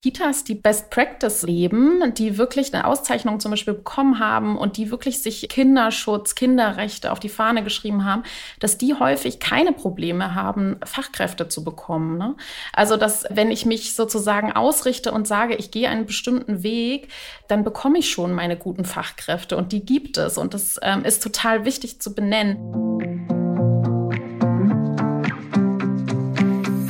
[0.00, 4.92] Kitas, die Best Practice leben, die wirklich eine Auszeichnung zum Beispiel bekommen haben und die
[4.92, 8.22] wirklich sich Kinderschutz, Kinderrechte auf die Fahne geschrieben haben,
[8.60, 12.16] dass die häufig keine Probleme haben, Fachkräfte zu bekommen.
[12.16, 12.36] Ne?
[12.72, 17.08] Also, dass wenn ich mich sozusagen ausrichte und sage, ich gehe einen bestimmten Weg,
[17.48, 20.38] dann bekomme ich schon meine guten Fachkräfte und die gibt es.
[20.38, 23.37] Und das ähm, ist total wichtig zu benennen.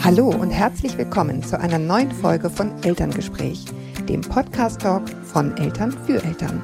[0.08, 3.66] Hallo und herzlich willkommen zu einer neuen Folge von Elterngespräch,
[4.08, 6.62] dem Podcast-Talk von Eltern für Eltern.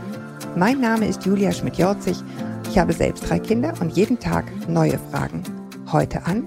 [0.56, 2.16] Mein Name ist Julia Schmidt-Jorzig.
[2.70, 5.42] Ich habe selbst drei Kinder und jeden Tag neue Fragen.
[5.92, 6.44] Heute an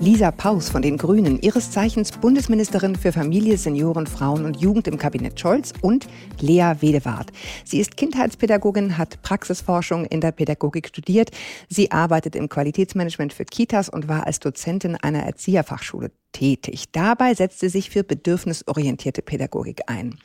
[0.00, 4.96] Lisa Paus von den Grünen, ihres Zeichens Bundesministerin für Familie, Senioren, Frauen und Jugend im
[4.96, 6.06] Kabinett Scholz und
[6.40, 7.32] Lea Wedewart.
[7.64, 11.32] Sie ist Kindheitspädagogin, hat Praxisforschung in der Pädagogik studiert.
[11.68, 16.84] Sie arbeitet im Qualitätsmanagement für Kitas und war als Dozentin einer Erzieherfachschule tätig.
[16.92, 20.16] Dabei setzt sie sich für bedürfnisorientierte Pädagogik ein.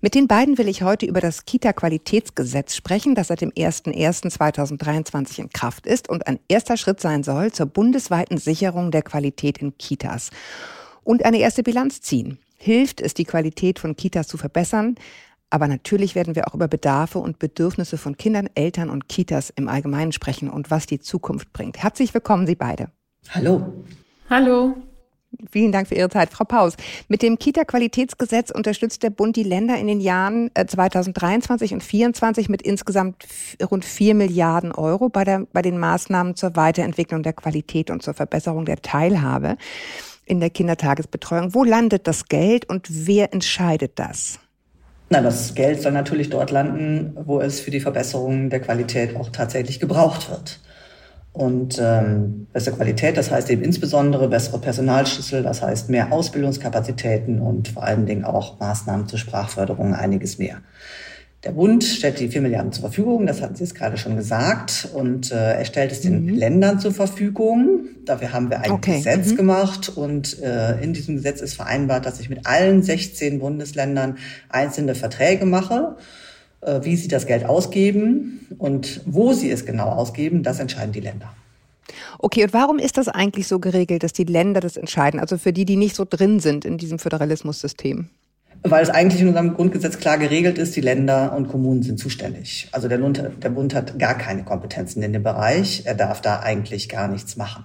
[0.00, 5.50] Mit den beiden will ich heute über das Kita-Qualitätsgesetz sprechen, das seit dem 01.01.2023 in
[5.50, 10.30] Kraft ist und ein erster Schritt sein soll zur bundesweiten Sicherung der Qualität in Kitas.
[11.04, 12.38] Und eine erste Bilanz ziehen.
[12.56, 14.96] Hilft es, die Qualität von Kitas zu verbessern?
[15.50, 19.68] Aber natürlich werden wir auch über Bedarfe und Bedürfnisse von Kindern, Eltern und Kitas im
[19.68, 21.78] Allgemeinen sprechen und was die Zukunft bringt.
[21.78, 22.90] Herzlich willkommen, Sie beide.
[23.30, 23.84] Hallo.
[24.28, 24.76] Hallo.
[25.50, 26.74] Vielen Dank für Ihre Zeit, Frau Paus.
[27.08, 32.48] Mit dem Kita-Qualitätsgesetz unterstützt der Bund die Länder in den Jahren 2023 äh, und 2024
[32.48, 33.26] mit insgesamt
[33.70, 38.14] rund 4 Milliarden Euro bei, der, bei den Maßnahmen zur Weiterentwicklung der Qualität und zur
[38.14, 39.56] Verbesserung der Teilhabe
[40.24, 41.54] in der Kindertagesbetreuung.
[41.54, 44.38] Wo landet das Geld und wer entscheidet das?
[45.08, 49.30] Na, das Geld soll natürlich dort landen, wo es für die Verbesserung der Qualität auch
[49.30, 50.60] tatsächlich gebraucht wird.
[51.36, 57.68] Und ähm, bessere Qualität, das heißt eben insbesondere bessere Personalschlüssel, das heißt mehr Ausbildungskapazitäten und
[57.68, 60.62] vor allen Dingen auch Maßnahmen zur Sprachförderung, einiges mehr.
[61.44, 64.88] Der Bund stellt die vier Milliarden zur Verfügung, das hatten Sie jetzt gerade schon gesagt,
[64.94, 66.34] und äh, er stellt es den mhm.
[66.36, 67.80] Ländern zur Verfügung.
[68.06, 68.96] Dafür haben wir ein okay.
[68.96, 69.36] Gesetz mhm.
[69.36, 74.16] gemacht und äh, in diesem Gesetz ist vereinbart, dass ich mit allen 16 Bundesländern
[74.48, 75.96] einzelne Verträge mache.
[76.62, 81.00] Äh, wie sie das Geld ausgeben und wo sie es genau ausgeben, das entscheiden die
[81.00, 81.32] Länder.
[82.18, 85.20] Okay, und warum ist das eigentlich so geregelt, dass die Länder das entscheiden?
[85.20, 88.08] Also für die, die nicht so drin sind in diesem Föderalismussystem?
[88.62, 92.68] Weil es eigentlich in unserem Grundgesetz klar geregelt ist, die Länder und Kommunen sind zuständig.
[92.72, 95.82] Also der Bund, der Bund hat gar keine Kompetenzen in dem Bereich.
[95.84, 97.64] Er darf da eigentlich gar nichts machen.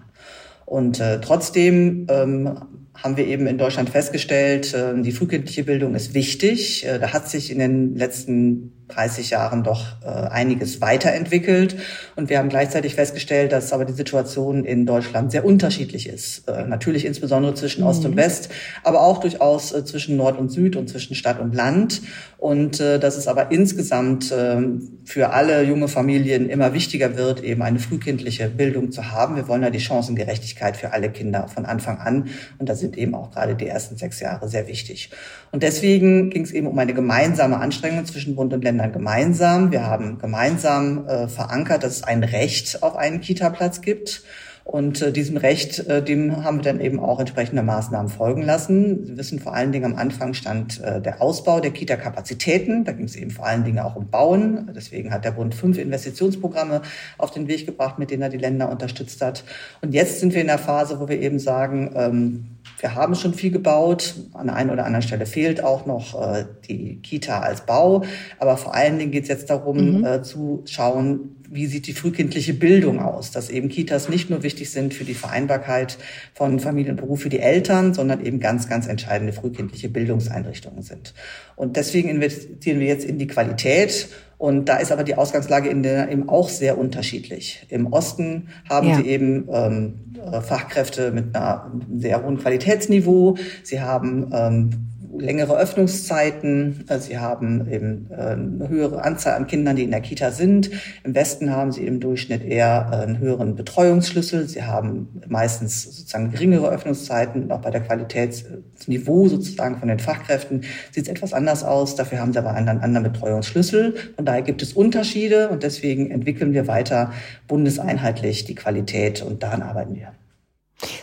[0.65, 2.59] Und äh, trotzdem ähm,
[2.95, 6.85] haben wir eben in Deutschland festgestellt, äh, die frühkindliche Bildung ist wichtig.
[6.85, 11.77] Äh, da hat sich in den letzten 30 Jahren doch äh, einiges weiterentwickelt.
[12.15, 16.47] Und wir haben gleichzeitig festgestellt, dass aber die Situation in Deutschland sehr unterschiedlich ist.
[16.47, 18.17] Äh, natürlich insbesondere zwischen Ost und mhm.
[18.17, 18.49] West,
[18.83, 22.01] aber auch durchaus äh, zwischen Nord und Süd und zwischen Stadt und Land.
[22.37, 24.57] Und äh, dass es aber insgesamt äh,
[25.05, 29.35] für alle junge Familien immer wichtiger wird, eben eine frühkindliche Bildung zu haben.
[29.35, 32.29] Wir wollen ja die Chancengerechtigkeit für alle Kinder von Anfang an.
[32.57, 35.11] Und da sind eben auch gerade die ersten sechs Jahre sehr wichtig.
[35.51, 39.71] Und deswegen ging es eben um eine gemeinsame Anstrengung zwischen Bund und Ländern Ländern gemeinsam.
[39.71, 44.23] Wir haben gemeinsam äh, verankert, dass es ein Recht auf einen Kita-Platz gibt.
[44.63, 49.05] Und äh, diesem Recht, äh, dem haben wir dann eben auch entsprechende Maßnahmen folgen lassen.
[49.05, 52.83] Sie wissen, vor allen Dingen am Anfang stand äh, der Ausbau der Kita-Kapazitäten.
[52.85, 54.71] Da ging es eben vor allen Dingen auch um Bauen.
[54.75, 56.81] Deswegen hat der Bund fünf Investitionsprogramme
[57.17, 59.43] auf den Weg gebracht, mit denen er die Länder unterstützt hat.
[59.81, 62.45] Und jetzt sind wir in der Phase, wo wir eben sagen, ähm,
[62.81, 64.15] wir haben schon viel gebaut.
[64.33, 68.03] An der einen oder anderen Stelle fehlt auch noch äh, die Kita als Bau.
[68.39, 70.05] Aber vor allen Dingen geht es jetzt darum, mhm.
[70.05, 74.71] äh, zu schauen, wie sieht die frühkindliche Bildung aus, dass eben Kitas nicht nur wichtig
[74.71, 75.97] sind für die Vereinbarkeit
[76.33, 81.13] von Familie und Beruf für die Eltern, sondern eben ganz, ganz entscheidende frühkindliche Bildungseinrichtungen sind.
[81.57, 84.07] Und deswegen investieren wir jetzt in die Qualität
[84.41, 87.67] und da ist aber die Ausgangslage in der eben auch sehr unterschiedlich.
[87.69, 88.95] Im Osten haben ja.
[88.95, 93.37] sie eben ähm, äh, Fachkräfte mit, einer, sehr hohen Qualitätsniveau.
[93.61, 96.85] Sie haben ähm, längere Öffnungszeiten.
[96.87, 100.71] Äh, sie haben eben äh, eine höhere Anzahl an Kindern, die in der Kita sind.
[101.03, 104.47] Im Westen haben sie im Durchschnitt eher äh, einen höheren Betreuungsschlüssel.
[104.47, 107.51] Sie haben meistens sozusagen geringere Öffnungszeiten.
[107.51, 111.95] Auch bei der Qualitätsniveau sozusagen von den Fachkräften sieht es etwas anders aus.
[111.95, 113.95] Dafür haben sie aber einen anderen Betreuungsschlüssel.
[114.15, 117.11] Von daher gibt es Unterschiede und deswegen entwickeln wir weiter
[117.47, 120.13] bundeseinheitlich die Qualität und daran arbeiten wir.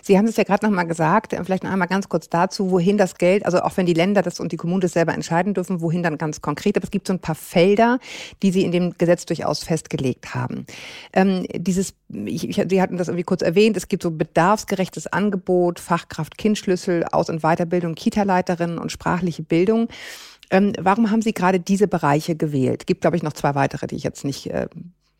[0.02, 2.70] Sie haben es ja gerade noch mal gesagt, äh, vielleicht noch einmal ganz kurz dazu,
[2.70, 5.54] wohin das Geld, also auch wenn die Länder das und die Kommunen das selber entscheiden
[5.54, 6.76] dürfen, wohin dann ganz konkret.
[6.76, 7.98] Aber es gibt so ein paar Felder,
[8.42, 10.66] die Sie in dem Gesetz durchaus festgelegt haben.
[11.12, 15.80] Ähm, dieses, ich, ich, Sie hatten das irgendwie kurz erwähnt, es gibt so bedarfsgerechtes Angebot,
[15.80, 19.88] Fachkraft, Kindschlüssel, Aus- und Weiterbildung, Kita-Leiterinnen und sprachliche Bildung.
[20.50, 22.86] Ähm, warum haben Sie gerade diese Bereiche gewählt?
[22.86, 24.68] Gibt, glaube ich, noch zwei weitere, die ich jetzt nicht äh,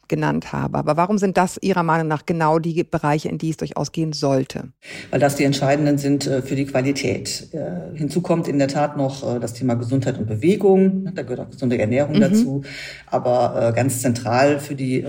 [0.08, 0.78] genannt habe.
[0.78, 4.12] Aber warum sind das Ihrer Meinung nach genau die Bereiche, in die es durchaus gehen
[4.12, 4.68] sollte?
[5.10, 7.48] Weil das die entscheidenden sind äh, für die Qualität.
[7.52, 11.10] Äh, hinzu kommt in der Tat noch äh, das Thema Gesundheit und Bewegung.
[11.14, 12.20] Da gehört auch gesunde Ernährung mhm.
[12.20, 12.62] dazu.
[13.06, 15.04] Aber ganz zentral für die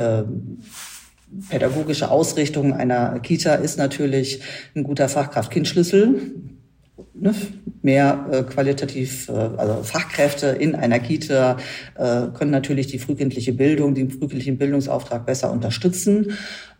[1.49, 4.41] pädagogische Ausrichtung einer Kita ist natürlich
[4.75, 6.15] ein guter Fachkraft-Kind-Schlüssel
[7.13, 7.33] ne,
[7.81, 11.57] mehr äh, qualitativ, äh, also Fachkräfte in einer Kita
[11.95, 16.37] äh, können natürlich die frühkindliche Bildung, den frühkindlichen Bildungsauftrag besser unterstützen.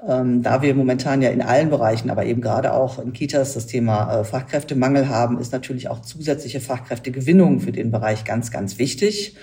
[0.07, 3.68] Ähm, da wir momentan ja in allen Bereichen, aber eben gerade auch in Kitas das
[3.68, 9.36] Thema äh, Fachkräftemangel haben, ist natürlich auch zusätzliche Fachkräftegewinnung für den Bereich ganz, ganz wichtig.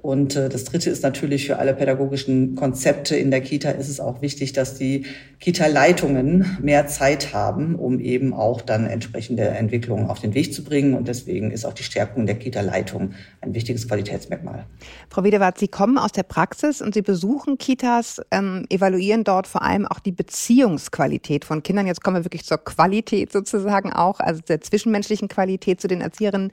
[0.00, 3.98] Und äh, das Dritte ist natürlich für alle pädagogischen Konzepte in der Kita ist es
[3.98, 5.06] auch wichtig, dass die
[5.40, 10.94] Kita-Leitungen mehr Zeit haben, um eben auch dann entsprechende Entwicklungen auf den Weg zu bringen.
[10.94, 13.10] Und deswegen ist auch die Stärkung der Kita-Leitung
[13.40, 14.66] ein wichtiges Qualitätsmerkmal.
[15.10, 19.62] Frau Wedewart, Sie kommen aus der Praxis und Sie besuchen Kitas, ähm, evaluieren dort vor
[19.62, 21.88] allem auch die Beziehungsqualität von Kindern.
[21.88, 26.52] Jetzt kommen wir wirklich zur Qualität sozusagen auch, also der zwischenmenschlichen Qualität zu den Erzieherinnen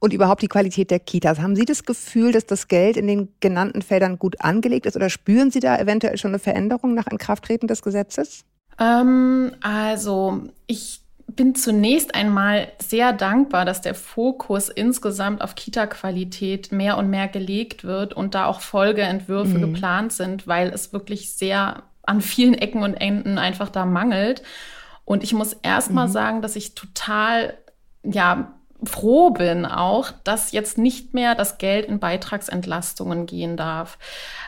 [0.00, 1.38] und überhaupt die Qualität der Kitas.
[1.38, 5.10] Haben Sie das Gefühl, dass das Geld in den genannten Feldern gut angelegt ist oder
[5.10, 8.44] spüren Sie da eventuell schon eine Veränderung nach Inkrafttreten des Gesetzes?
[8.78, 11.02] Ähm, also ich
[11.36, 17.84] bin zunächst einmal sehr dankbar, dass der Fokus insgesamt auf Kita-Qualität mehr und mehr gelegt
[17.84, 19.72] wird und da auch Folgeentwürfe mhm.
[19.72, 24.42] geplant sind, weil es wirklich sehr an vielen Ecken und Enden einfach da mangelt.
[25.04, 26.12] Und ich muss erst mal mhm.
[26.12, 27.54] sagen, dass ich total,
[28.02, 33.98] ja, froh bin auch, dass jetzt nicht mehr das Geld in Beitragsentlastungen gehen darf.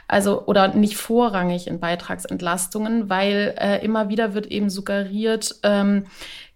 [0.08, 6.06] Also oder nicht vorrangig in Beitragsentlastungen, weil äh, immer wieder wird eben suggeriert, ähm,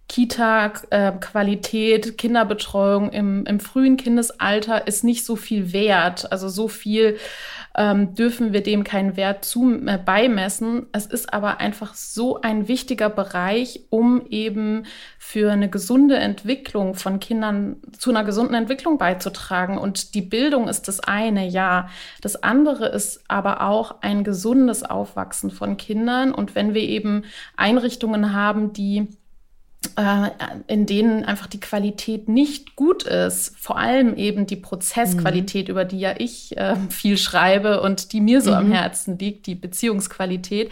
[0.09, 6.31] Kita-Qualität, äh, Kinderbetreuung im, im frühen Kindesalter ist nicht so viel wert.
[6.31, 7.19] Also so viel
[7.77, 10.87] ähm, dürfen wir dem keinen Wert zu, äh, beimessen.
[10.93, 14.85] Es ist aber einfach so ein wichtiger Bereich, um eben
[15.19, 19.77] für eine gesunde Entwicklung von Kindern zu einer gesunden Entwicklung beizutragen.
[19.77, 21.89] Und die Bildung ist das eine, ja.
[22.23, 26.33] Das andere ist aber auch ein gesundes Aufwachsen von Kindern.
[26.33, 27.25] Und wenn wir eben
[27.57, 29.09] Einrichtungen haben, die
[30.67, 35.73] in denen einfach die Qualität nicht gut ist, vor allem eben die Prozessqualität, mhm.
[35.73, 38.57] über die ja ich äh, viel schreibe und die mir so mhm.
[38.57, 40.71] am Herzen liegt, die Beziehungsqualität,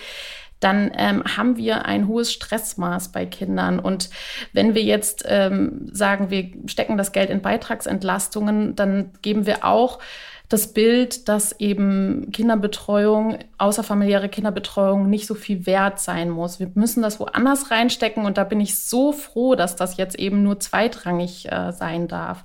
[0.60, 3.78] dann ähm, haben wir ein hohes Stressmaß bei Kindern.
[3.78, 4.08] Und
[4.52, 9.98] wenn wir jetzt ähm, sagen, wir stecken das Geld in Beitragsentlastungen, dann geben wir auch
[10.48, 16.60] das Bild, dass eben Kinderbetreuung, außerfamiliäre Kinderbetreuung nicht so viel wert sein muss.
[16.60, 20.42] Wir müssen das woanders reinstecken und da bin ich so froh, dass das jetzt eben
[20.42, 22.44] nur zweitrangig äh, sein darf.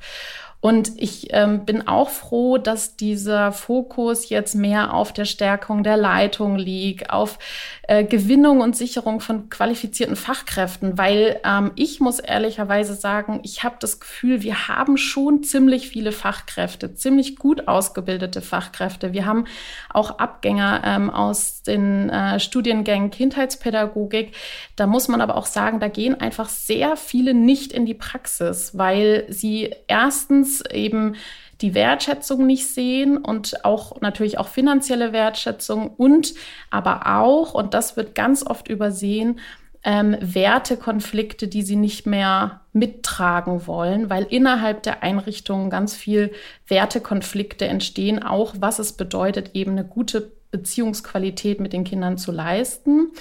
[0.62, 5.96] Und ich ähm, bin auch froh, dass dieser Fokus jetzt mehr auf der Stärkung der
[5.96, 7.40] Leitung liegt, auf
[7.84, 13.78] äh, Gewinnung und Sicherung von qualifizierten Fachkräften, weil ähm, ich muss ehrlicherweise sagen, ich habe
[13.80, 19.14] das Gefühl, wir haben schon ziemlich viele Fachkräfte, ziemlich gut ausgebildete Fachkräfte.
[19.14, 19.46] Wir haben
[19.90, 24.34] auch Abgänger ähm, aus den äh, Studiengängen Kindheitspädagogik.
[24.76, 28.78] Da muss man aber auch sagen, da gehen einfach sehr viele nicht in die Praxis,
[28.78, 31.16] weil sie erstens eben
[31.62, 36.34] die Wertschätzung nicht sehen und auch natürlich auch finanzielle Wertschätzung und
[36.70, 39.40] aber auch, und das wird ganz oft übersehen,
[39.84, 46.32] ähm, Wertekonflikte, die sie nicht mehr mittragen wollen, weil innerhalb der Einrichtungen ganz viel
[46.68, 53.12] Wertekonflikte entstehen, auch was es bedeutet, eben eine gute Beziehungsqualität mit den Kindern zu leisten.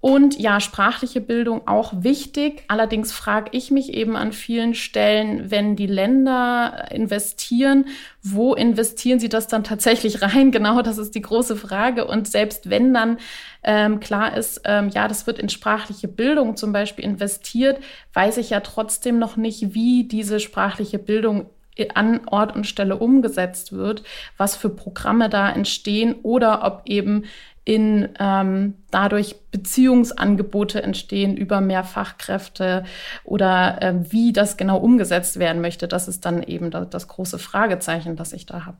[0.00, 2.62] Und ja, sprachliche Bildung auch wichtig.
[2.68, 7.86] Allerdings frage ich mich eben an vielen Stellen, wenn die Länder investieren,
[8.22, 10.52] wo investieren sie das dann tatsächlich rein?
[10.52, 12.06] Genau, das ist die große Frage.
[12.06, 13.18] Und selbst wenn dann
[13.64, 17.82] ähm, klar ist, ähm, ja, das wird in sprachliche Bildung zum Beispiel investiert,
[18.12, 21.50] weiß ich ja trotzdem noch nicht, wie diese sprachliche Bildung
[21.94, 24.02] an Ort und Stelle umgesetzt wird,
[24.36, 27.24] was für Programme da entstehen oder ob eben
[27.64, 32.84] in ähm, dadurch Beziehungsangebote entstehen über mehr Fachkräfte
[33.24, 37.38] oder äh, wie das genau umgesetzt werden möchte, das ist dann eben das, das große
[37.38, 38.78] Fragezeichen, das ich da habe.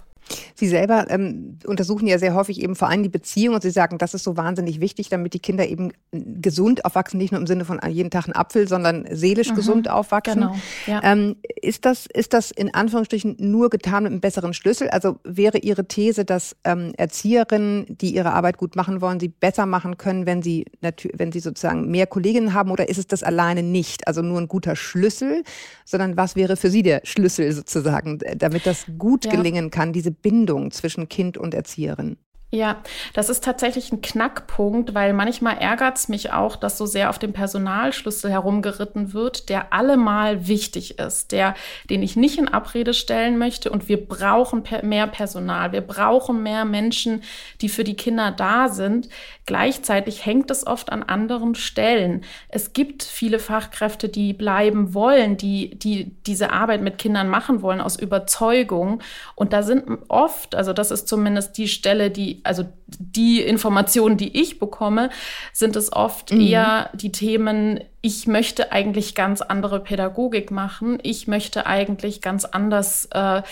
[0.55, 3.99] Sie selber ähm, untersuchen ja sehr häufig eben vor allem die Beziehung und Sie sagen,
[3.99, 7.65] das ist so wahnsinnig wichtig, damit die Kinder eben gesund aufwachsen, nicht nur im Sinne
[7.65, 10.41] von jeden Tag ein Apfel, sondern seelisch mhm, gesund aufwachsen.
[10.41, 11.01] Genau, ja.
[11.03, 14.89] ähm, ist, das, ist das in Anführungsstrichen nur getan mit einem besseren Schlüssel?
[14.91, 19.67] Also wäre Ihre These, dass ähm, Erzieherinnen, die ihre Arbeit gut machen wollen, sie besser
[19.67, 20.67] machen können, wenn sie,
[21.15, 24.07] wenn sie sozusagen mehr Kolleginnen haben oder ist es das alleine nicht?
[24.07, 25.43] Also nur ein guter Schlüssel,
[25.85, 29.33] sondern was wäre für Sie der Schlüssel sozusagen, damit das gut ja.
[29.33, 32.17] gelingen kann, diese Bindung zwischen Kind und Erzieherin?
[32.51, 32.81] Ja,
[33.13, 37.19] das ist tatsächlich ein Knackpunkt, weil manchmal ärgert es mich auch, dass so sehr auf
[37.19, 41.55] dem Personalschlüssel herumgeritten wird, der allemal wichtig ist, der,
[41.91, 43.71] den ich nicht in Abrede stellen möchte.
[43.71, 47.23] Und wir brauchen mehr Personal, wir brauchen mehr Menschen,
[47.61, 49.11] die für die Kinder da sind.
[49.45, 52.25] Gleichzeitig hängt es oft an anderen Stellen.
[52.49, 57.83] Es gibt viele Fachkräfte, die bleiben wollen, die, die diese Arbeit mit Kindern machen wollen
[57.83, 59.03] aus Überzeugung.
[59.35, 64.41] Und da sind oft, also das ist zumindest die Stelle, die also die Informationen, die
[64.41, 65.11] ich bekomme,
[65.53, 66.41] sind es oft mhm.
[66.41, 70.99] eher die Themen, ich möchte eigentlich ganz andere Pädagogik machen.
[71.03, 73.43] Ich möchte eigentlich ganz anders äh,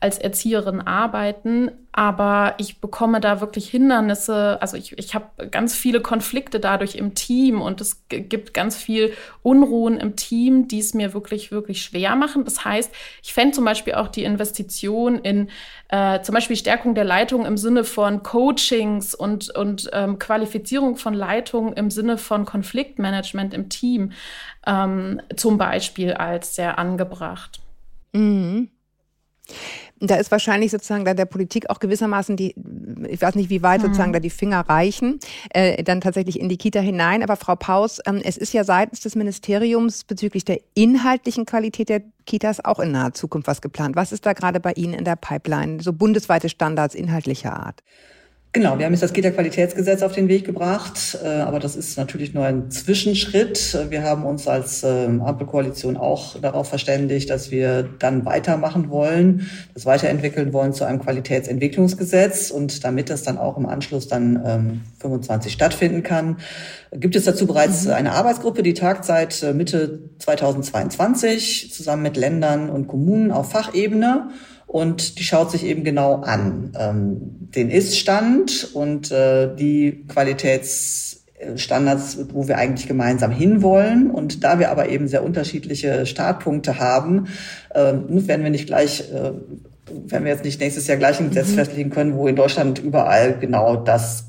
[0.00, 1.70] als Erzieherin arbeiten.
[1.96, 4.58] Aber ich bekomme da wirklich Hindernisse.
[4.60, 9.12] Also ich, ich habe ganz viele Konflikte dadurch im Team und es gibt ganz viel
[9.44, 12.44] Unruhen im Team, die es mir wirklich, wirklich schwer machen.
[12.44, 15.50] Das heißt, ich fände zum Beispiel auch die Investition in
[15.88, 21.14] äh, zum Beispiel Stärkung der Leitung im Sinne von Coachings und, und ähm, Qualifizierung von
[21.14, 24.10] Leitung im Sinne von Konfliktmanagement im Team
[24.66, 27.60] ähm, zum Beispiel als sehr angebracht.
[28.12, 28.70] Mhm.
[30.00, 32.54] Da ist wahrscheinlich sozusagen da der Politik auch gewissermaßen die,
[33.08, 33.86] ich weiß nicht, wie weit mhm.
[33.86, 35.20] sozusagen da die Finger reichen,
[35.50, 37.22] äh, dann tatsächlich in die Kita hinein.
[37.22, 42.02] Aber Frau Paus, ähm, es ist ja seitens des Ministeriums bezüglich der inhaltlichen Qualität der
[42.26, 43.96] Kitas auch in naher Zukunft was geplant.
[43.96, 45.82] Was ist da gerade bei Ihnen in der Pipeline?
[45.82, 47.82] So bundesweite Standards inhaltlicher Art?
[48.54, 52.34] Genau, wir haben jetzt das Kita-Qualitätsgesetz auf den Weg gebracht, äh, aber das ist natürlich
[52.34, 53.76] nur ein Zwischenschritt.
[53.90, 59.86] Wir haben uns als ähm, Ampelkoalition auch darauf verständigt, dass wir dann weitermachen wollen, das
[59.86, 65.52] weiterentwickeln wollen zu einem Qualitätsentwicklungsgesetz und damit das dann auch im Anschluss dann 25 ähm,
[65.52, 66.36] stattfinden kann,
[66.92, 67.94] gibt es dazu bereits mhm.
[67.94, 74.28] eine Arbeitsgruppe, die tagt seit äh, Mitte 2022 zusammen mit Ländern und Kommunen auf Fachebene
[74.74, 82.48] und die schaut sich eben genau an ähm, den Ist-Stand und äh, die Qualitätsstandards, wo
[82.48, 84.10] wir eigentlich gemeinsam hinwollen.
[84.10, 87.28] Und da wir aber eben sehr unterschiedliche Startpunkte haben,
[87.70, 89.30] äh, werden wir nicht gleich äh,
[90.10, 91.54] werden wir jetzt nicht nächstes Jahr gleich ein Gesetz mhm.
[91.54, 94.24] festlegen können, wo in Deutschland überall genau das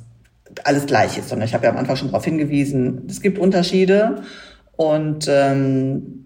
[0.64, 4.22] alles gleich ist, sondern ich habe ja am Anfang schon darauf hingewiesen, es gibt Unterschiede
[4.76, 6.25] und ähm,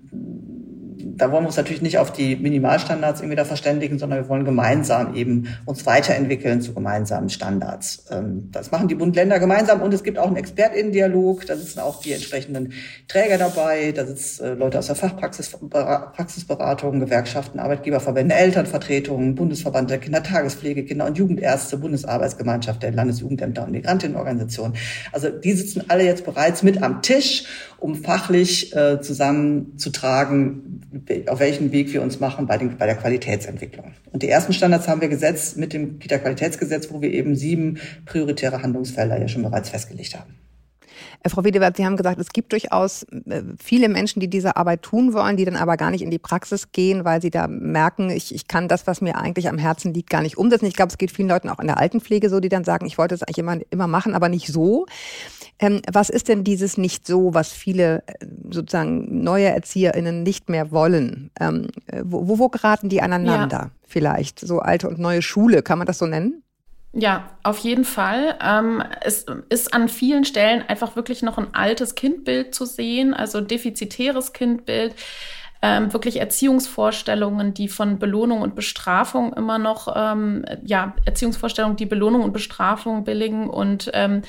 [1.20, 4.46] da wollen wir uns natürlich nicht auf die Minimalstandards irgendwie da verständigen, sondern wir wollen
[4.46, 8.06] gemeinsam eben uns weiterentwickeln zu gemeinsamen Standards.
[8.10, 11.46] Ähm, das machen die Bund-Länder gemeinsam und es gibt auch einen ExpertInnen-Dialog.
[11.46, 12.74] Da sitzen auch die entsprechenden
[13.08, 13.92] Träger dabei.
[13.92, 21.06] Da sitzen äh, Leute aus der Fachpraxis, Praxisberatung, Gewerkschaften, Arbeitgeberverbände, Elternvertretungen, Bundesverband der Kindertagespflege, Kinder-
[21.06, 24.78] und Jugendärzte, Bundesarbeitsgemeinschaft der Landesjugendämter und Migrantinnenorganisationen.
[25.12, 27.44] Also die sitzen alle jetzt bereits mit am Tisch,
[27.78, 30.80] um fachlich äh, zusammenzutragen,
[31.28, 33.94] auf welchen Weg wir uns machen bei, den, bei der Qualitätsentwicklung.
[34.12, 38.62] Und die ersten Standards haben wir gesetzt mit dem Kita-Qualitätsgesetz, wo wir eben sieben prioritäre
[38.62, 40.36] Handlungsfelder ja schon bereits festgelegt haben.
[41.24, 44.82] Äh, Frau Wedewald, Sie haben gesagt, es gibt durchaus äh, viele Menschen, die diese Arbeit
[44.82, 48.10] tun wollen, die dann aber gar nicht in die Praxis gehen, weil sie da merken,
[48.10, 50.66] ich, ich kann das, was mir eigentlich am Herzen liegt, gar nicht umsetzen.
[50.66, 52.98] Ich glaube, es geht vielen Leuten auch in der Altenpflege so, die dann sagen, ich
[52.98, 54.86] wollte es eigentlich immer, immer machen, aber nicht so.
[55.60, 60.72] Ähm, was ist denn dieses nicht so, was viele äh, sozusagen neue ErzieherInnen nicht mehr
[60.72, 61.32] wollen?
[61.40, 61.68] Ähm,
[62.04, 63.72] wo, wo geraten die aneinander ja.
[63.86, 64.40] vielleicht?
[64.40, 66.44] So alte und neue Schule, kann man das so nennen?
[66.94, 68.36] Ja, auf jeden Fall.
[68.42, 73.42] Ähm, es ist an vielen Stellen einfach wirklich noch ein altes Kindbild zu sehen, also
[73.42, 74.96] defizitäres Kindbild.
[75.62, 82.24] Ähm, wirklich Erziehungsvorstellungen, die von Belohnung und Bestrafung immer noch, ähm, ja, Erziehungsvorstellungen, die Belohnung
[82.24, 84.26] und Bestrafung billigen und ähm, äh,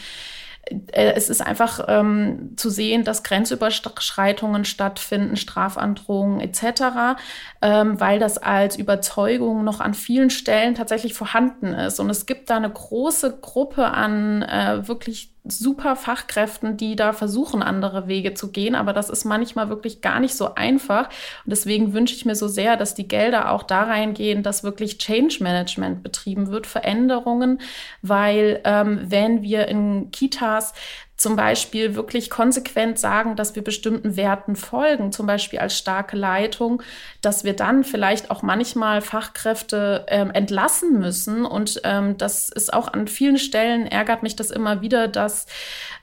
[0.93, 7.19] es ist einfach ähm, zu sehen, dass Grenzüberschreitungen stattfinden, Strafandrohungen etc.,
[7.63, 11.99] ähm, weil das als Überzeugung noch an vielen Stellen tatsächlich vorhanden ist.
[11.99, 17.63] Und es gibt da eine große Gruppe an äh, wirklich super Fachkräften, die da versuchen,
[17.63, 18.75] andere Wege zu gehen.
[18.75, 21.09] Aber das ist manchmal wirklich gar nicht so einfach.
[21.45, 24.99] Und deswegen wünsche ich mir so sehr, dass die Gelder auch da reingehen, dass wirklich
[24.99, 27.61] Change Management betrieben wird, Veränderungen,
[28.03, 30.75] weil ähm, wenn wir in Kitas
[31.21, 36.83] zum Beispiel wirklich konsequent sagen, dass wir bestimmten Werten folgen, zum Beispiel als starke Leitung,
[37.21, 41.45] dass wir dann vielleicht auch manchmal Fachkräfte ähm, entlassen müssen.
[41.45, 45.45] Und ähm, das ist auch an vielen Stellen, ärgert mich das immer wieder, dass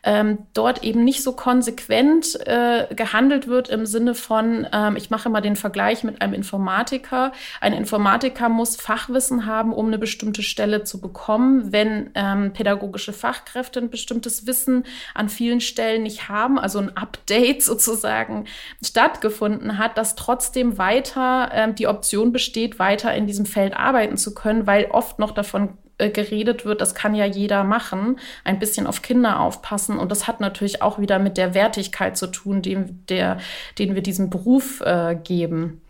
[0.04, 5.30] ähm, dort eben nicht so konsequent äh, gehandelt wird im Sinne von, ähm, ich mache
[5.30, 7.32] mal den Vergleich mit einem Informatiker.
[7.60, 11.72] Ein Informatiker muss Fachwissen haben, um eine bestimmte Stelle zu bekommen.
[11.72, 14.84] Wenn ähm, pädagogische Fachkräfte ein bestimmtes Wissen
[15.14, 18.46] an vielen Stellen nicht haben, also ein Update sozusagen
[18.84, 24.34] stattgefunden hat, dass trotzdem weiter ähm, die Option besteht, weiter in diesem Feld arbeiten zu
[24.34, 28.86] können, weil oft noch davon äh, geredet wird, das kann ja jeder machen, ein bisschen
[28.86, 29.98] auf Kinder aufpassen.
[29.98, 33.40] Und das hat natürlich auch wieder mit der Wertigkeit zu tun, dem, der,
[33.80, 35.82] den wir diesem Beruf äh, geben.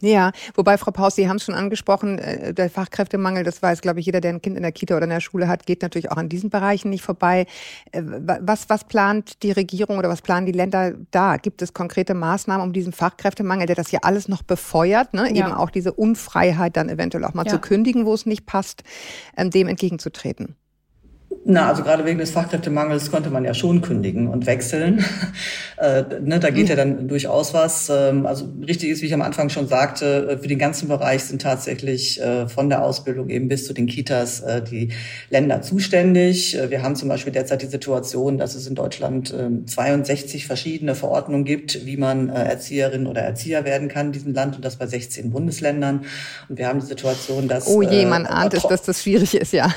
[0.00, 4.00] Ja, wobei, Frau Paus, Sie haben es schon angesprochen, äh, der Fachkräftemangel, das weiß, glaube
[4.00, 6.10] ich, jeder, der ein Kind in der Kita oder in der Schule hat, geht natürlich
[6.10, 7.46] auch an diesen Bereichen nicht vorbei.
[7.92, 11.36] Äh, was, was plant die Regierung oder was planen die Länder da?
[11.36, 15.22] Gibt es konkrete Maßnahmen, um diesen Fachkräftemangel, der das ja alles noch befeuert, ne?
[15.34, 15.46] Ja.
[15.46, 17.52] eben auch diese Unfreiheit dann eventuell auch mal ja.
[17.52, 18.84] zu kündigen, wo es nicht passt,
[19.36, 20.57] ähm, dem entgegenzutreten?
[21.50, 25.02] Na, also gerade wegen des Fachkräftemangels konnte man ja schon kündigen und wechseln.
[25.78, 27.88] äh, ne, da geht ja dann durchaus was.
[27.88, 31.24] Ähm, also richtig ist, wie ich am Anfang schon sagte, äh, für den ganzen Bereich
[31.24, 34.90] sind tatsächlich äh, von der Ausbildung eben bis zu den Kitas äh, die
[35.30, 36.54] Länder zuständig.
[36.54, 40.94] Äh, wir haben zum Beispiel derzeit die Situation, dass es in Deutschland 62 ähm, verschiedene
[40.94, 44.76] Verordnungen gibt, wie man äh, Erzieherin oder Erzieher werden kann in diesem Land und das
[44.76, 46.04] bei 16 Bundesländern.
[46.50, 47.66] Und wir haben die Situation, dass...
[47.68, 49.72] Oh je, man ahnt es, dass das schwierig ist, ja.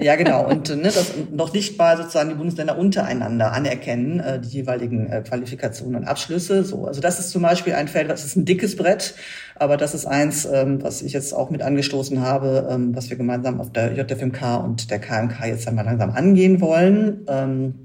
[0.00, 0.44] Ja, genau.
[0.48, 5.22] Und ne, das noch nicht mal sozusagen die Bundesländer untereinander anerkennen, äh, die jeweiligen äh,
[5.22, 6.64] Qualifikationen und Abschlüsse.
[6.64, 9.14] So, also das ist zum Beispiel ein Feld, das ist ein dickes Brett,
[9.54, 13.16] aber das ist eins, ähm, was ich jetzt auch mit angestoßen habe, ähm, was wir
[13.16, 17.24] gemeinsam auf der JFMK und der KMK jetzt einmal langsam angehen wollen.
[17.28, 17.83] Ähm,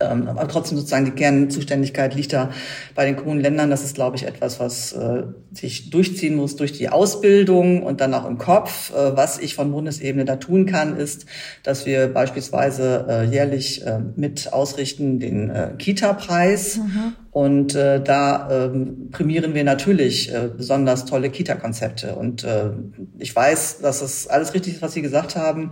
[0.00, 2.50] aber trotzdem sozusagen die Kernzuständigkeit liegt da
[2.94, 3.70] bei den Kommunen, Ländern.
[3.70, 5.22] Das ist, glaube ich, etwas, was äh,
[5.52, 8.92] sich durchziehen muss durch die Ausbildung und dann auch im Kopf.
[8.92, 11.26] Äh, was ich von Bundesebene da tun kann, ist,
[11.62, 16.78] dass wir beispielsweise äh, jährlich äh, mit ausrichten den äh, Kita-Preis.
[16.78, 17.12] Mhm.
[17.30, 22.14] Und äh, da ähm, prämieren wir natürlich äh, besonders tolle Kita-Konzepte.
[22.14, 22.70] Und äh,
[23.18, 25.70] ich weiß, dass es alles richtig ist, was Sie gesagt haben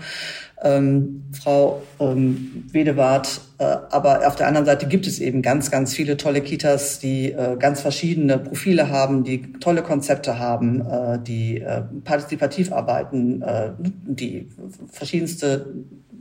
[0.62, 3.40] ähm, Frau ähm, Wedewart.
[3.58, 7.32] Äh, aber auf der anderen Seite gibt es eben ganz, ganz viele tolle Kitas, die
[7.32, 13.70] äh, ganz verschiedene Profile haben, die tolle Konzepte haben, äh, die äh, partizipativ arbeiten, äh,
[13.80, 14.48] die
[14.90, 15.66] verschiedenste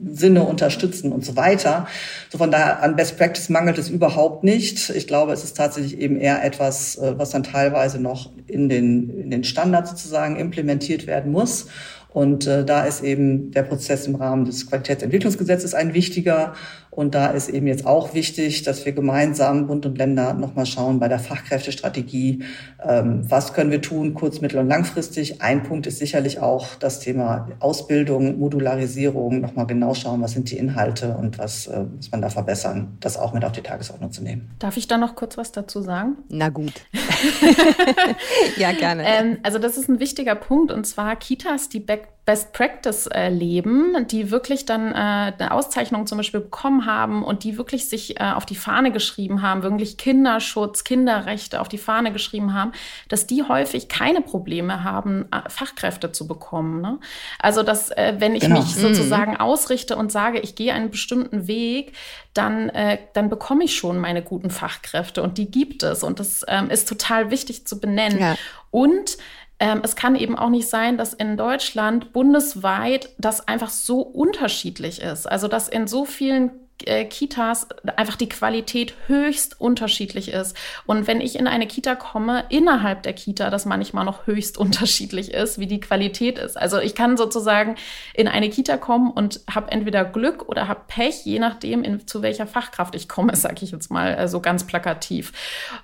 [0.09, 1.87] Sinne unterstützen und so weiter.
[2.29, 4.89] So von daher an Best Practice mangelt es überhaupt nicht.
[4.89, 9.09] Ich glaube, es ist tatsächlich eben eher etwas, äh, was dann teilweise noch in den,
[9.09, 11.67] in den Standard sozusagen implementiert werden muss.
[12.13, 16.53] Und äh, da ist eben der Prozess im Rahmen des Qualitätsentwicklungsgesetzes ein wichtiger.
[16.91, 20.99] Und da ist eben jetzt auch wichtig, dass wir gemeinsam Bund und Länder nochmal schauen
[20.99, 22.43] bei der Fachkräftestrategie,
[22.85, 25.41] ähm, was können wir tun, kurz-, mittel- und langfristig.
[25.41, 30.57] Ein Punkt ist sicherlich auch das Thema Ausbildung, Modularisierung, nochmal genau schauen, was sind die
[30.57, 34.21] Inhalte und was äh, muss man da verbessern, das auch mit auf die Tagesordnung zu
[34.21, 34.51] nehmen.
[34.59, 36.17] Darf ich da noch kurz was dazu sagen?
[36.27, 36.73] Na gut.
[38.57, 39.03] ja, gerne.
[39.05, 43.29] Ähm, also das ist ein wichtiger Punkt und zwar Kitas, die Back Best Practice äh,
[43.29, 48.19] leben, die wirklich dann äh, eine Auszeichnung zum Beispiel bekommen haben und die wirklich sich
[48.19, 52.73] äh, auf die Fahne geschrieben haben, wirklich Kinderschutz, Kinderrechte auf die Fahne geschrieben haben,
[53.09, 56.81] dass die häufig keine Probleme haben, äh, Fachkräfte zu bekommen.
[56.81, 56.99] Ne?
[57.39, 58.59] Also dass, äh, wenn ich genau.
[58.59, 58.81] mich mhm.
[58.81, 61.93] sozusagen ausrichte und sage, ich gehe einen bestimmten Weg,
[62.35, 66.03] dann, äh, dann bekomme ich schon meine guten Fachkräfte und die gibt es.
[66.03, 68.19] Und das ähm, ist total wichtig zu benennen.
[68.19, 68.35] Ja.
[68.69, 69.17] Und
[69.61, 75.01] ähm, es kann eben auch nicht sein, dass in Deutschland bundesweit das einfach so unterschiedlich
[75.01, 75.27] ist.
[75.31, 76.49] Also dass in so vielen
[76.87, 80.55] äh, Kitas einfach die Qualität höchst unterschiedlich ist.
[80.85, 85.33] Und wenn ich in eine Kita komme, innerhalb der Kita, das manchmal noch höchst unterschiedlich
[85.33, 86.57] ist, wie die Qualität ist.
[86.57, 87.75] Also ich kann sozusagen
[88.13, 92.21] in eine Kita kommen und habe entweder Glück oder habe Pech, je nachdem, in, zu
[92.21, 95.33] welcher Fachkraft ich komme, sage ich jetzt mal äh, so ganz plakativ.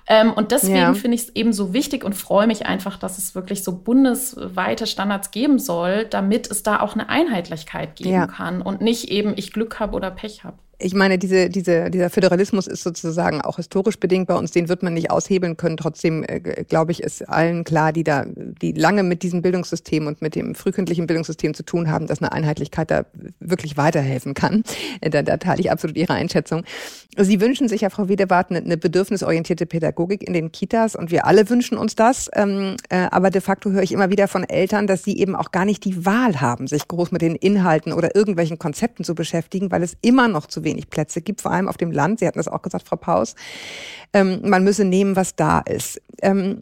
[0.06, 0.94] Ähm, und deswegen ja.
[0.94, 4.86] finde ich es eben so wichtig und freue mich einfach, dass es wirklich so bundesweite
[4.86, 8.26] Standards geben soll, damit es da auch eine Einheitlichkeit geben ja.
[8.26, 12.08] kann und nicht eben ich Glück habe oder Pech habe ich meine, diese, diese, dieser
[12.08, 15.76] Föderalismus ist sozusagen auch historisch bedingt bei uns, den wird man nicht aushebeln können.
[15.76, 20.22] Trotzdem, äh, glaube ich, ist allen klar, die da, die lange mit diesem Bildungssystem und
[20.22, 23.06] mit dem frühkindlichen Bildungssystem zu tun haben, dass eine Einheitlichkeit da
[23.40, 24.62] wirklich weiterhelfen kann.
[25.00, 26.62] Äh, da, da teile ich absolut Ihre Einschätzung.
[27.16, 31.26] Sie wünschen sich ja, Frau Wedewart, eine, eine bedürfnisorientierte Pädagogik in den Kitas und wir
[31.26, 32.30] alle wünschen uns das.
[32.34, 35.50] Ähm, äh, aber de facto höre ich immer wieder von Eltern, dass sie eben auch
[35.50, 39.72] gar nicht die Wahl haben, sich groß mit den Inhalten oder irgendwelchen Konzepten zu beschäftigen,
[39.72, 42.20] weil es immer noch zu wenig Plätze gibt, vor allem auf dem Land.
[42.20, 43.34] Sie hatten das auch gesagt, Frau Paus.
[44.12, 46.00] Ähm, man müsse nehmen, was da ist.
[46.22, 46.60] Ähm,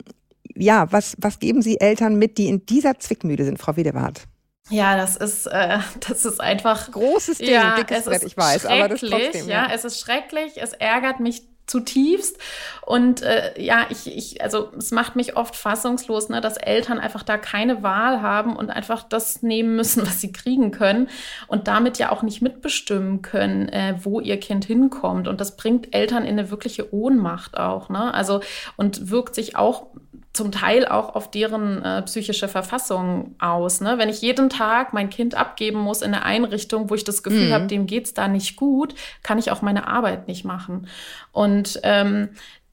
[0.55, 4.23] ja, was, was geben Sie Eltern mit, die in dieser Zwickmühle sind, Frau Wedewart?
[4.69, 8.89] Ja, das ist, äh, das ist einfach großes Ding, ja, dickes Brett, ich weiß, aber
[8.89, 9.49] das trotzdem.
[9.49, 9.69] Ja.
[9.69, 12.39] ja, es ist schrecklich, es ärgert mich zutiefst.
[12.83, 17.23] Und äh, ja, ich, ich, also es macht mich oft fassungslos, ne, dass Eltern einfach
[17.25, 21.09] da keine Wahl haben und einfach das nehmen müssen, was sie kriegen können
[21.49, 25.29] und damit ja auch nicht mitbestimmen können, äh, wo ihr Kind hinkommt.
[25.29, 28.15] Und das bringt Eltern in eine wirkliche Ohnmacht auch, ne?
[28.15, 28.41] Also
[28.77, 29.89] und wirkt sich auch
[30.37, 33.81] zum Teil auch auf deren äh, psychische Verfassung aus.
[33.81, 33.99] Ne?
[33.99, 37.49] Wenn ich jeden Tag mein Kind abgeben muss in eine Einrichtung, wo ich das Gefühl
[37.49, 37.53] mhm.
[37.53, 40.87] habe, dem geht's da nicht gut, kann ich auch meine Arbeit nicht machen.
[41.33, 42.29] Und ähm,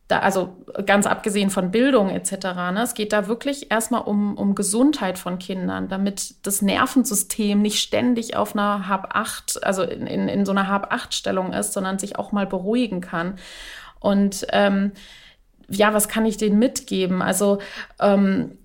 [0.07, 2.31] da, also ganz abgesehen von Bildung etc.
[2.73, 7.79] Ne, es geht da wirklich erstmal um, um Gesundheit von Kindern, damit das Nervensystem nicht
[7.79, 12.31] ständig auf einer Hab-8, also in, in, in so einer Hab-8-Stellung ist, sondern sich auch
[12.31, 13.35] mal beruhigen kann.
[13.99, 14.91] Und ähm,
[15.77, 17.21] ja, was kann ich denen mitgeben?
[17.21, 17.59] Also
[17.99, 18.57] ähm,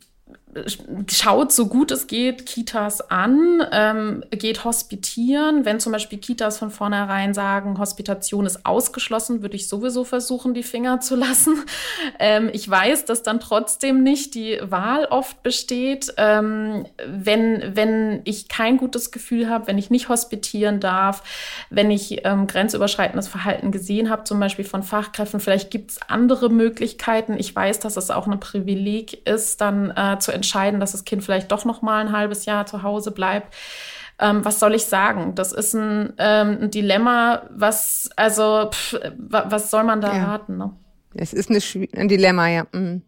[1.10, 5.64] schaut so gut es geht Kitas an, ähm, geht hospitieren.
[5.64, 10.62] Wenn zum Beispiel Kitas von vornherein sagen, Hospitation ist ausgeschlossen, würde ich sowieso versuchen, die
[10.62, 11.56] Finger zu lassen.
[12.20, 16.12] Ähm, ich weiß, dass dann trotzdem nicht die Wahl oft besteht.
[16.16, 21.22] Ähm, wenn, wenn ich kein gutes Gefühl habe, wenn ich nicht hospitieren darf,
[21.70, 26.48] wenn ich ähm, grenzüberschreitendes Verhalten gesehen habe, zum Beispiel von Fachkräften, vielleicht gibt es andere
[26.48, 27.36] Möglichkeiten.
[27.38, 30.47] Ich weiß, dass es auch ein Privileg ist, dann äh, zu entscheiden,
[30.80, 33.54] dass das Kind vielleicht doch noch mal ein halbes Jahr zu Hause bleibt.
[34.20, 35.34] Ähm, was soll ich sagen?
[35.34, 40.24] Das ist ein, ähm, ein Dilemma, was, also, pff, was soll man da ja.
[40.24, 40.58] raten?
[40.58, 40.72] Ne?
[41.14, 41.60] Es ist eine,
[41.96, 42.66] ein Dilemma, ja.
[42.72, 43.02] Mhm.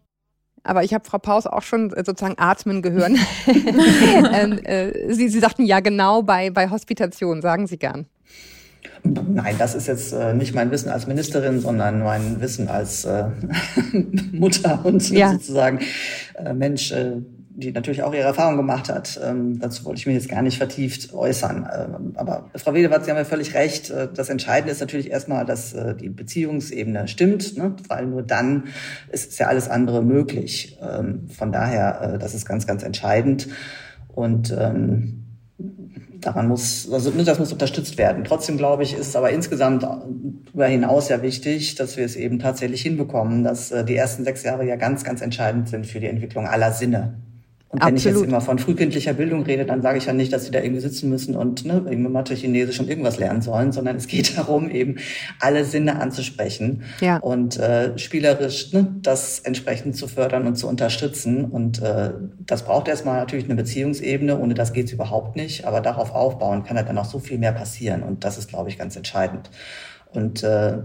[0.63, 3.11] Aber ich habe Frau Paus auch schon äh, sozusagen atmen gehört.
[3.47, 8.05] ähm, äh, Sie, Sie sagten ja genau bei, bei Hospitation, sagen Sie gern.
[9.03, 13.25] Nein, das ist jetzt äh, nicht mein Wissen als Ministerin, sondern mein Wissen als äh,
[14.31, 15.31] Mutter und ja.
[15.31, 15.79] sozusagen
[16.35, 17.17] äh, Mensch, äh,
[17.53, 19.19] die natürlich auch ihre Erfahrung gemacht hat.
[19.23, 21.67] Ähm, dazu wollte ich mich jetzt gar nicht vertieft äußern.
[21.73, 23.89] Ähm, aber Frau Wedewart, Sie haben ja völlig recht.
[23.89, 27.75] Äh, das Entscheidende ist natürlich erstmal, dass äh, die Beziehungsebene stimmt, ne?
[27.87, 28.65] weil nur dann
[29.11, 30.79] ist ja alles andere möglich.
[30.81, 33.47] Ähm, von daher, äh, das ist ganz, ganz entscheidend.
[34.07, 35.21] Und ähm,
[36.21, 38.23] daran muss, also das muss unterstützt werden.
[38.23, 42.39] Trotzdem glaube ich, ist es aber insgesamt darüber hinaus ja wichtig, dass wir es eben
[42.39, 46.07] tatsächlich hinbekommen, dass äh, die ersten sechs Jahre ja ganz, ganz entscheidend sind für die
[46.07, 47.15] Entwicklung aller Sinne.
[47.71, 48.15] Und wenn Absolut.
[48.15, 50.59] ich jetzt immer von frühkindlicher Bildung rede, dann sage ich ja nicht, dass sie da
[50.59, 54.37] irgendwie sitzen müssen und ne, irgendwie Mathe, Chinesisch und irgendwas lernen sollen, sondern es geht
[54.37, 54.97] darum, eben
[55.39, 57.17] alle Sinne anzusprechen ja.
[57.17, 61.45] und äh, spielerisch ne, das entsprechend zu fördern und zu unterstützen.
[61.45, 62.11] Und äh,
[62.45, 65.63] das braucht erstmal natürlich eine Beziehungsebene, ohne das geht's überhaupt nicht.
[65.63, 68.03] Aber darauf aufbauen kann ja dann auch so viel mehr passieren.
[68.03, 69.49] Und das ist, glaube ich, ganz entscheidend.
[70.13, 70.79] Und äh,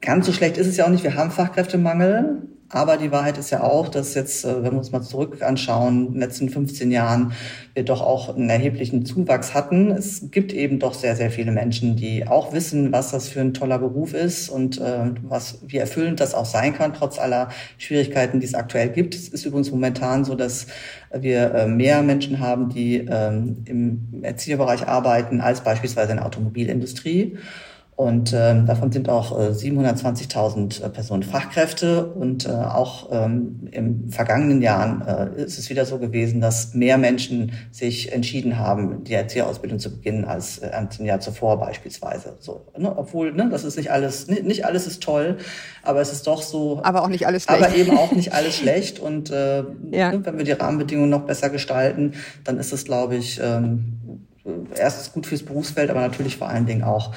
[0.00, 1.04] ganz so schlecht ist es ja auch nicht.
[1.04, 2.42] Wir haben Fachkräftemangel.
[2.68, 6.06] Aber die Wahrheit ist ja auch, dass jetzt, äh, wenn wir uns mal zurück anschauen,
[6.06, 7.32] in den letzten 15 Jahren
[7.74, 9.92] wir doch auch einen erheblichen Zuwachs hatten.
[9.92, 13.54] Es gibt eben doch sehr, sehr viele Menschen, die auch wissen, was das für ein
[13.54, 18.40] toller Beruf ist und äh, was, wie erfüllend das auch sein kann, trotz aller Schwierigkeiten,
[18.40, 19.14] die es aktuell gibt.
[19.14, 20.66] Es ist übrigens momentan so, dass
[21.12, 27.36] wir äh, mehr Menschen haben, die ähm, im Erzieherbereich arbeiten, als beispielsweise in der Automobilindustrie.
[27.96, 32.04] Und ähm, davon sind auch äh, 720.000 äh, Personen Fachkräfte.
[32.04, 36.98] Und äh, auch ähm, im vergangenen Jahren äh, ist es wieder so gewesen, dass mehr
[36.98, 42.36] Menschen sich entschieden haben, die Erzieherausbildung zu beginnen als äh, im Jahr zuvor beispielsweise.
[42.38, 42.94] So, ne?
[42.94, 45.38] Obwohl, ne, das ist nicht alles, nicht, nicht alles ist toll,
[45.82, 46.80] aber es ist doch so.
[46.82, 47.64] Aber auch nicht alles schlecht.
[47.64, 48.98] Aber eben auch nicht alles schlecht.
[48.98, 50.12] Und äh, ja.
[50.12, 52.12] ne, wenn wir die Rahmenbedingungen noch besser gestalten,
[52.44, 54.26] dann ist es, glaube ich, ähm,
[54.76, 57.12] erstens gut fürs Berufsfeld, aber natürlich vor allen Dingen auch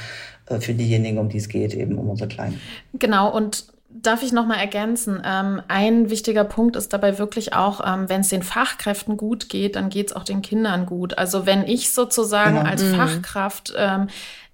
[0.50, 2.60] äh, für diejenigen, um die es geht, eben um unsere Kleinen.
[2.94, 5.20] Genau, und Darf ich noch mal ergänzen?
[5.26, 9.76] Ähm, ein wichtiger Punkt ist dabei wirklich auch, ähm, wenn es den Fachkräften gut geht,
[9.76, 11.18] dann geht es auch den Kindern gut.
[11.18, 12.70] Also wenn ich sozusagen genau.
[12.70, 12.94] als mhm.
[12.94, 14.08] Fachkraft ähm,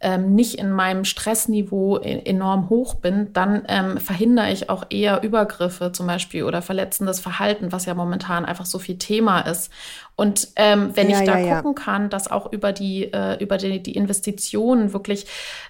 [0.05, 5.23] ähm, nicht in meinem Stressniveau e-, enorm hoch bin, dann ähm, verhindere ich auch eher
[5.23, 9.71] Übergriffe zum Beispiel oder verletzendes Verhalten, was ja momentan einfach so viel Thema ist.
[10.17, 11.83] Und ähm, wenn ja, ich da ja, gucken ja.
[11.83, 15.25] kann, dass auch über die, äh, über die, die Investitionen wirklich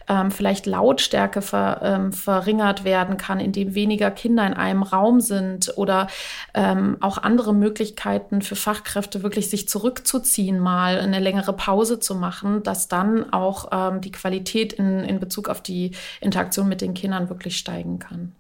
[0.08, 5.74] ähm, vielleicht Lautstärke ver, ähm, verringert werden kann, indem weniger Kinder in einem Raum sind
[5.78, 6.08] oder
[6.54, 12.62] ähm, auch andere Möglichkeiten für Fachkräfte wirklich sich zurückzuziehen, mal eine längere Pause zu machen,
[12.62, 14.25] dass dann auch ähm, die Qualität
[14.74, 18.34] in, in Bezug auf die Interaktion mit den Kindern wirklich steigen kann.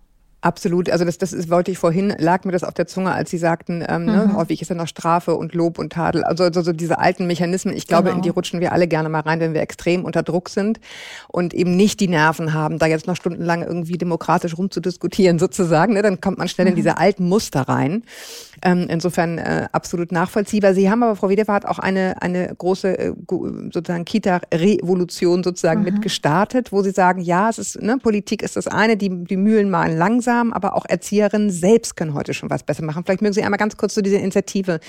[0.45, 0.91] Absolut.
[0.91, 3.39] Also das, das ist, wollte ich vorhin, lag mir das auf der Zunge, als Sie
[3.39, 4.17] sagten, ähm, ne, mhm.
[4.27, 6.23] ne, häufig ist ja noch Strafe und Lob und Tadel.
[6.23, 8.17] Also, also so diese alten Mechanismen, ich glaube, genau.
[8.17, 10.79] in die rutschen wir alle gerne mal rein, wenn wir extrem unter Druck sind
[11.29, 15.95] und eben nicht die Nerven haben, da jetzt noch stundenlang irgendwie demokratisch rumzudiskutieren sozusagen.
[15.95, 16.73] Ne, dann kommt man schnell mhm.
[16.73, 18.03] in diese alten Muster rein.
[18.61, 20.75] Ähm, insofern äh, absolut nachvollziehbar.
[20.75, 23.13] Sie haben aber, Frau Wedewart, auch eine, eine große äh,
[23.73, 25.85] sozusagen Kita-Revolution sozusagen mhm.
[25.85, 29.37] mit gestartet, wo Sie sagen, ja, es ist, ne, Politik ist das eine, die, die
[29.37, 33.03] Mühlen malen langsam, aber auch Erzieherinnen selbst können heute schon was besser machen.
[33.05, 34.79] Vielleicht mögen Sie einmal ganz kurz zu dieser Initiative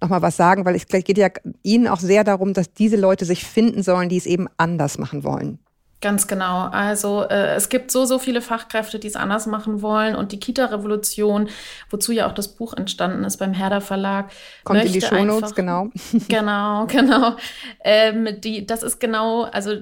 [0.00, 1.28] nochmal was sagen, weil es geht ja
[1.62, 5.24] Ihnen auch sehr darum, dass diese Leute sich finden sollen, die es eben anders machen
[5.24, 5.58] wollen.
[6.06, 6.68] Ganz genau.
[6.68, 10.14] Also äh, es gibt so, so viele Fachkräfte, die es anders machen wollen.
[10.14, 11.48] Und die Kita-Revolution,
[11.90, 14.30] wozu ja auch das Buch entstanden ist beim Herder Verlag.
[14.62, 15.90] Kommt in die Shownotes, genau.
[16.28, 17.34] Genau, genau.
[17.82, 19.72] Ähm, die, das ist genau, also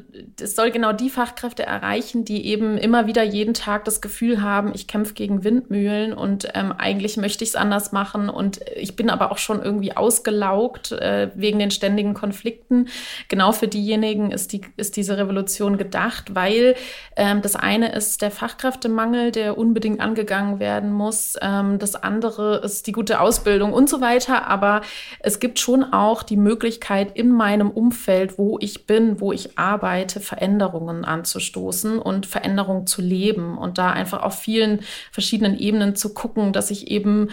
[0.40, 4.72] es soll genau die Fachkräfte erreichen, die eben immer wieder jeden Tag das Gefühl haben,
[4.74, 8.30] ich kämpfe gegen Windmühlen und ähm, eigentlich möchte ich es anders machen.
[8.30, 12.88] Und ich bin aber auch schon irgendwie ausgelaugt äh, wegen den ständigen Konflikten.
[13.28, 16.74] Genau für diejenigen ist, die, ist diese Revolution gedacht gedacht, weil
[17.16, 21.36] ähm, das eine ist der Fachkräftemangel, der unbedingt angegangen werden muss.
[21.40, 24.46] Ähm, das andere ist die gute Ausbildung und so weiter.
[24.46, 24.82] Aber
[25.20, 30.20] es gibt schon auch die Möglichkeit, in meinem Umfeld, wo ich bin, wo ich arbeite,
[30.20, 34.80] Veränderungen anzustoßen und Veränderungen zu leben und da einfach auf vielen
[35.12, 37.28] verschiedenen Ebenen zu gucken, dass ich eben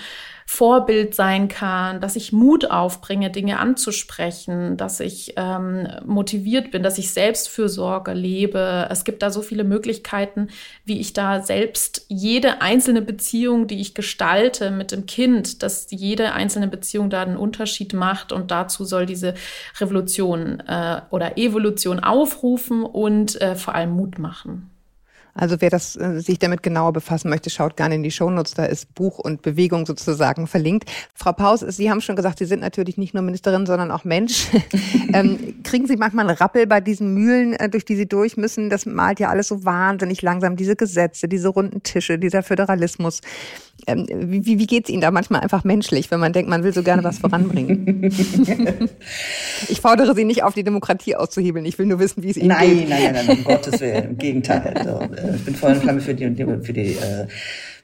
[0.54, 6.98] Vorbild sein kann, dass ich Mut aufbringe, Dinge anzusprechen, dass ich ähm, motiviert bin, dass
[6.98, 8.86] ich Selbstfürsorge lebe.
[8.92, 10.50] Es gibt da so viele Möglichkeiten,
[10.84, 16.34] wie ich da selbst jede einzelne Beziehung, die ich gestalte mit dem Kind, dass jede
[16.34, 18.34] einzelne Beziehung da einen Unterschied macht.
[18.34, 19.36] Und dazu soll diese
[19.80, 24.70] Revolution äh, oder Evolution aufrufen und äh, vor allem Mut machen.
[25.34, 28.54] Also wer das, äh, sich damit genauer befassen möchte, schaut gerne in die Shownotes.
[28.54, 30.90] Da ist Buch und Bewegung sozusagen verlinkt.
[31.14, 34.48] Frau Paus, Sie haben schon gesagt, Sie sind natürlich nicht nur Ministerin, sondern auch Mensch.
[35.14, 38.70] ähm, kriegen Sie manchmal einen Rappel bei diesen Mühlen, äh, durch die Sie durch müssen?
[38.70, 40.56] Das malt ja alles so wahnsinnig langsam.
[40.56, 43.22] Diese Gesetze, diese runden Tische, dieser Föderalismus.
[43.88, 46.74] Ähm, wie wie geht es Ihnen da manchmal einfach menschlich, wenn man denkt, man will
[46.74, 48.04] so gerne was voranbringen?
[49.70, 51.66] ich fordere Sie nicht auf, die Demokratie auszuhebeln.
[51.66, 52.90] Ich will nur wissen, wie es Ihnen nein, geht.
[52.90, 54.10] Nein, nein, nein, um Gottes Willen.
[54.10, 54.74] Im Gegenteil.
[54.76, 57.28] Also, äh, ich bin voll und Flamme für die, für die äh,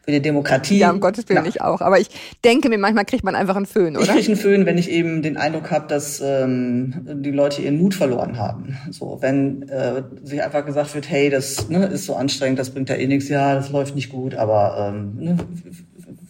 [0.08, 0.78] für die Demokratie.
[0.78, 1.50] Ja, um Gottes Willen, ja.
[1.50, 1.82] ich auch.
[1.82, 2.08] Aber ich
[2.46, 4.06] denke mir, manchmal kriegt man einfach einen Föhn, oder?
[4.06, 7.78] Ich kriege einen Föhn, wenn ich eben den Eindruck habe, dass ähm, die Leute ihren
[7.78, 8.78] Mut verloren haben.
[8.90, 12.88] So, wenn äh, sich einfach gesagt wird, hey, das ne, ist so anstrengend, das bringt
[12.88, 15.38] ja eh nichts, ja, das läuft nicht gut, aber ähm, ne,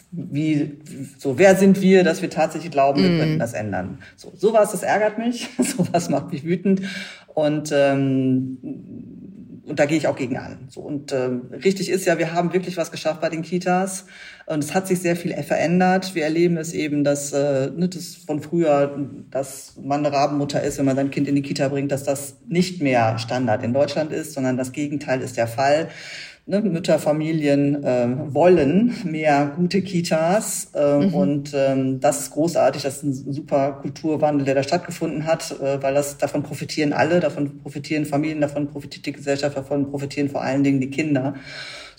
[0.09, 0.79] wie,
[1.19, 3.19] so, wer sind wir, dass wir tatsächlich glauben, wir mm.
[3.19, 3.99] könnten das ändern?
[4.15, 6.81] So, sowas, das ärgert mich, sowas macht mich wütend
[7.27, 8.57] und ähm,
[9.67, 10.67] und da gehe ich auch gegen an.
[10.69, 14.05] So und ähm, richtig ist ja, wir haben wirklich was geschafft bei den Kitas
[14.45, 16.15] und es hat sich sehr viel verändert.
[16.15, 18.97] Wir erleben es eben, dass äh, ne, das von früher,
[19.29, 22.37] dass man eine Rabenmutter ist, wenn man sein Kind in die Kita bringt, dass das
[22.47, 25.89] nicht mehr Standard in Deutschland ist, sondern das Gegenteil ist der Fall
[26.47, 31.13] ne, Mütterfamilien äh, wollen mehr gute Kitas äh, mhm.
[31.13, 32.81] und ähm, das ist großartig.
[32.81, 37.19] Das ist ein super Kulturwandel, der da stattgefunden hat, äh, weil das davon profitieren alle,
[37.19, 41.35] davon profitieren Familien, davon profitiert die Gesellschaft, davon profitieren vor allen Dingen die Kinder.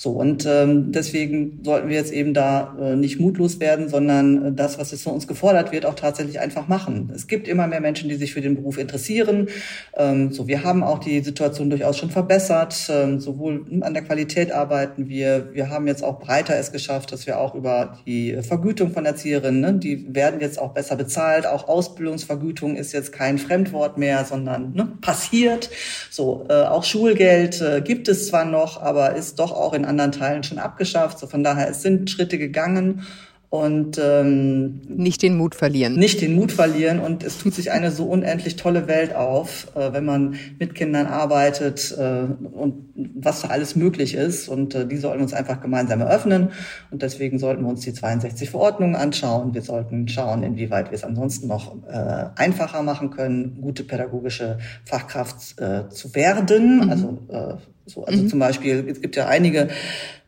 [0.01, 4.53] So, und ähm, deswegen sollten wir jetzt eben da äh, nicht mutlos werden, sondern äh,
[4.53, 7.11] das, was jetzt von uns gefordert wird, auch tatsächlich einfach machen.
[7.13, 9.49] Es gibt immer mehr Menschen, die sich für den Beruf interessieren.
[9.97, 12.89] Ähm, so, wir haben auch die Situation durchaus schon verbessert.
[12.89, 15.49] Ähm, sowohl an der Qualität arbeiten wir.
[15.53, 19.61] Wir haben jetzt auch breiter es geschafft, dass wir auch über die Vergütung von Erzieherinnen,
[19.61, 21.45] ne, die werden jetzt auch besser bezahlt.
[21.45, 25.71] Auch Ausbildungsvergütung ist jetzt kein Fremdwort mehr, sondern ne, passiert.
[26.09, 30.13] So, äh, auch Schulgeld äh, gibt es zwar noch, aber ist doch auch in anderen
[30.13, 31.19] Teilen schon abgeschafft.
[31.19, 33.07] So von daher, es sind Schritte gegangen
[33.51, 35.95] und ähm, nicht den Mut verlieren.
[35.95, 39.91] Nicht den Mut verlieren und es tut sich eine so unendlich tolle Welt auf, äh,
[39.95, 44.99] wenn man mit Kindern arbeitet äh, und was da alles möglich ist und äh, die
[44.99, 46.51] sollten uns einfach gemeinsam eröffnen
[46.91, 49.55] und deswegen sollten wir uns die 62 Verordnungen anschauen.
[49.55, 55.59] Wir sollten schauen, inwieweit wir es ansonsten noch äh, einfacher machen können, gute pädagogische Fachkraft
[55.59, 56.85] äh, zu werden.
[56.85, 56.91] Mhm.
[56.91, 57.55] Also äh,
[57.91, 58.29] so, also mhm.
[58.29, 59.69] zum Beispiel, es gibt ja einige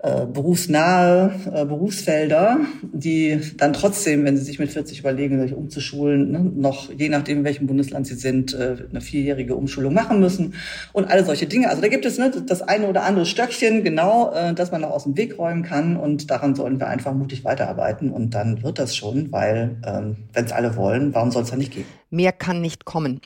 [0.03, 6.31] äh, berufsnahe äh, Berufsfelder, die dann trotzdem, wenn sie sich mit 40 überlegen, sich umzuschulen,
[6.31, 10.55] ne, noch je nachdem, in welchem Bundesland sie sind, äh, eine vierjährige Umschulung machen müssen
[10.94, 11.68] und alle solche Dinge.
[11.68, 14.90] Also da gibt es ne, das eine oder andere Stöckchen, genau, äh, das man noch
[14.90, 18.79] aus dem Weg räumen kann und daran sollen wir einfach mutig weiterarbeiten und dann wird
[18.79, 21.85] das schon, weil ähm, wenn es alle wollen, warum soll es dann nicht gehen?
[22.09, 23.20] Mehr kann nicht kommen.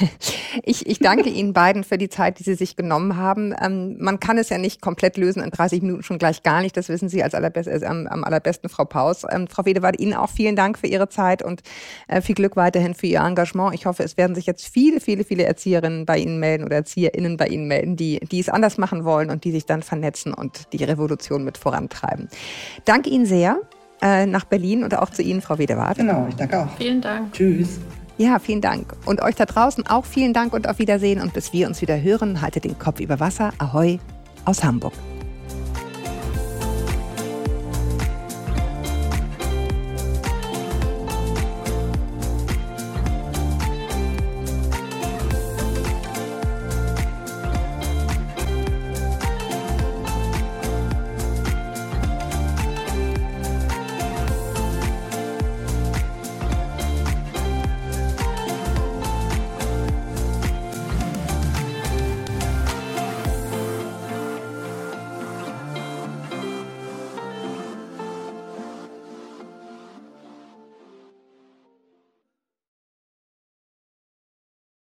[0.64, 3.54] Ich, ich danke Ihnen beiden für die Zeit, die Sie sich genommen haben.
[3.60, 6.76] Ähm, man kann es ja nicht komplett lösen in 30 Minuten schon gleich gar nicht.
[6.76, 9.24] Das wissen Sie als allerbest, äh, am, am, allerbesten, Frau Paus.
[9.30, 11.62] Ähm, Frau Wedewald, Ihnen auch vielen Dank für Ihre Zeit und
[12.08, 13.74] äh, viel Glück weiterhin für Ihr Engagement.
[13.74, 17.36] Ich hoffe, es werden sich jetzt viele, viele, viele Erzieherinnen bei Ihnen melden oder ErzieherInnen
[17.36, 20.72] bei Ihnen melden, die, die es anders machen wollen und die sich dann vernetzen und
[20.72, 22.28] die Revolution mit vorantreiben.
[22.84, 23.60] Danke Ihnen sehr
[24.02, 25.96] äh, nach Berlin und auch zu Ihnen, Frau Wedewart.
[25.96, 26.76] Genau, ich danke auch.
[26.76, 27.32] Vielen Dank.
[27.32, 27.78] Tschüss.
[28.18, 28.94] Ja, vielen Dank.
[29.06, 31.22] Und euch da draußen auch vielen Dank und auf Wiedersehen.
[31.22, 33.52] Und bis wir uns wieder hören, haltet den Kopf über Wasser.
[33.58, 34.00] Ahoi
[34.44, 34.92] aus Hamburg.